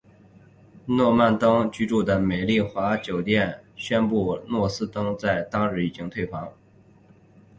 [0.87, 4.35] 斯诺登居住的美丽华酒店宣布
[4.67, 6.51] 斯诺登在当日已经退房。